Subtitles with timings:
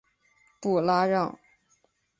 [0.59, 1.37] 布拉让。